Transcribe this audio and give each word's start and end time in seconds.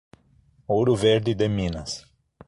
Ouro 0.67 0.95
Verde 0.95 1.35
de 1.35 1.47
Minas 1.47 2.03